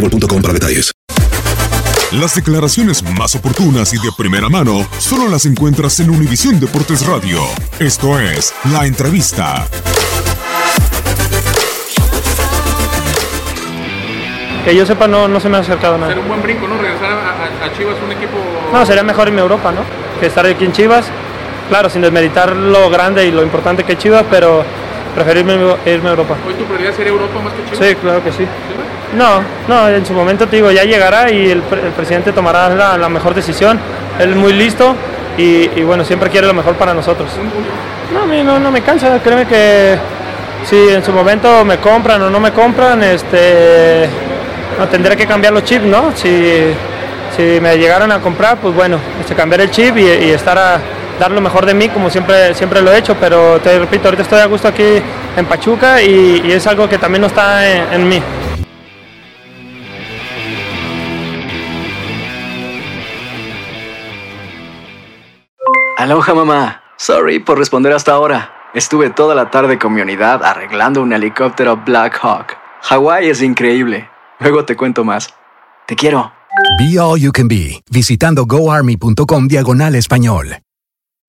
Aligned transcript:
boostmobile.com 0.00 0.42
para 0.42 0.54
detalles. 0.54 0.92
Las 2.12 2.34
declaraciones 2.36 3.02
más 3.02 3.34
oportunas 3.34 3.92
y 3.92 3.96
de 3.98 4.10
primera 4.16 4.48
mano 4.48 4.86
solo 4.98 5.28
las 5.28 5.44
encuentras 5.44 5.98
en 6.00 6.10
Univisión 6.10 6.60
Deportes 6.60 7.04
Radio. 7.06 7.40
Esto 7.80 8.18
es 8.20 8.54
La 8.72 8.86
Entrevista. 8.86 9.66
Que 14.64 14.74
yo 14.74 14.84
sepa, 14.86 15.06
no, 15.06 15.28
no 15.28 15.38
se 15.40 15.48
me 15.48 15.56
ha 15.58 15.60
acercado 15.60 15.96
nada. 15.96 16.08
Sería 16.08 16.22
un 16.22 16.28
buen 16.28 16.42
brinco, 16.42 16.66
¿no? 16.66 16.76
Regresar 16.76 17.10
a, 17.12 17.64
a- 17.64 17.66
a 17.66 17.72
Chivas, 17.76 17.94
un 18.04 18.10
equipo. 18.12 18.34
No, 18.72 18.84
sería 18.86 19.02
mejor 19.04 19.28
irme 19.28 19.40
a 19.40 19.44
Europa, 19.44 19.70
¿no? 19.72 19.80
Que 20.20 20.26
estar 20.26 20.44
aquí 20.46 20.64
en 20.64 20.72
Chivas. 20.72 21.06
Claro, 21.68 21.88
sin 21.90 22.02
desmeritar 22.02 22.54
lo 22.54 22.88
grande 22.90 23.26
y 23.26 23.32
lo 23.32 23.42
importante 23.42 23.84
que 23.84 23.92
es 23.92 23.98
Chivas, 23.98 24.24
pero 24.30 24.64
preferirme 25.16 25.54
irme 25.86 26.08
a 26.08 26.12
Europa. 26.12 26.36
Hoy 26.46 26.54
tu 26.54 26.64
prioridad 26.64 26.94
sería 26.94 27.10
Europa 27.10 27.40
más 27.42 27.52
que 27.54 27.64
Chivas. 27.64 27.88
Sí, 27.88 27.94
claro 27.96 28.22
que 28.22 28.30
sí. 28.32 28.46
No, 29.16 29.40
no, 29.66 29.88
en 29.88 30.04
su 30.04 30.12
momento 30.12 30.46
te 30.46 30.56
digo, 30.56 30.70
ya 30.70 30.84
llegará 30.84 31.30
y 31.30 31.50
el, 31.50 31.62
el 31.82 31.92
presidente 31.96 32.32
tomará 32.32 32.68
la, 32.68 32.98
la 32.98 33.08
mejor 33.08 33.34
decisión. 33.34 33.80
Él 34.20 34.30
es 34.30 34.36
muy 34.36 34.52
listo 34.52 34.94
y, 35.38 35.70
y 35.74 35.82
bueno, 35.84 36.04
siempre 36.04 36.28
quiere 36.28 36.46
lo 36.46 36.54
mejor 36.54 36.74
para 36.74 36.92
nosotros. 36.92 37.30
No, 38.12 38.22
a 38.22 38.26
mí 38.26 38.42
no, 38.42 38.58
no 38.58 38.70
me 38.70 38.82
cansa, 38.82 39.18
créeme 39.22 39.46
que 39.46 39.96
si 40.68 40.76
en 40.90 41.02
su 41.02 41.12
momento 41.12 41.64
me 41.64 41.78
compran 41.78 42.20
o 42.22 42.30
no 42.30 42.38
me 42.38 42.52
compran, 42.52 43.02
este, 43.02 44.08
no, 44.78 44.86
tendré 44.88 45.16
que 45.16 45.26
cambiar 45.26 45.52
los 45.54 45.64
chips, 45.64 45.84
¿no? 45.84 46.12
Si, 46.14 46.74
si 47.36 47.60
me 47.60 47.78
llegaran 47.78 48.12
a 48.12 48.20
comprar, 48.20 48.58
pues 48.58 48.74
bueno, 48.74 48.98
este, 49.20 49.34
cambiar 49.34 49.62
el 49.62 49.70
chip 49.70 49.96
y, 49.96 50.02
y 50.02 50.30
estar 50.30 50.58
a 50.58 50.78
dar 51.18 51.30
lo 51.30 51.40
mejor 51.40 51.66
de 51.66 51.74
mí 51.74 51.88
como 51.88 52.10
siempre, 52.10 52.54
siempre 52.54 52.80
lo 52.82 52.92
he 52.92 52.98
hecho, 52.98 53.16
pero 53.18 53.58
te 53.60 53.78
repito, 53.78 54.04
ahorita 54.08 54.22
estoy 54.22 54.40
a 54.40 54.46
gusto 54.46 54.68
aquí 54.68 55.00
en 55.36 55.46
Pachuca 55.46 56.02
y, 56.02 56.42
y 56.44 56.52
es 56.52 56.66
algo 56.66 56.88
que 56.88 56.98
también 56.98 57.20
no 57.22 57.26
está 57.28 57.66
en- 57.68 57.92
en 57.92 58.08
mí. 58.08 58.22
Aloha 65.96 66.34
mamá. 66.34 66.82
Sorry 66.98 67.38
por 67.38 67.58
responder 67.58 67.92
hasta 67.92 68.12
ahora. 68.12 68.52
Estuve 68.74 69.10
toda 69.10 69.34
la 69.34 69.50
tarde 69.50 69.78
con 69.78 69.94
mi 69.94 70.02
unidad 70.02 70.44
arreglando 70.44 71.02
un 71.02 71.12
helicóptero 71.12 71.76
Black 71.84 72.18
Hawk. 72.22 72.54
Hawái 72.82 73.28
es 73.28 73.42
increíble. 73.42 74.08
Luego 74.40 74.64
te 74.64 74.76
cuento 74.76 75.04
más. 75.04 75.34
Te 75.86 75.96
quiero. 75.96 76.32
Be 76.78 76.98
All 76.98 77.20
You 77.20 77.32
Can 77.32 77.48
Be, 77.48 77.82
visitando 77.90 78.44
goarmy.com 78.46 79.46
diagonal 79.48 79.94
español. 79.94 80.56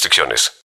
restricciones. 0.00 0.52